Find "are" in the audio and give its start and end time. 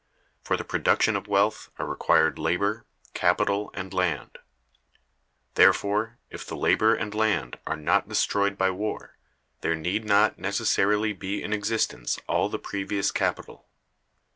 1.77-1.85, 7.67-7.75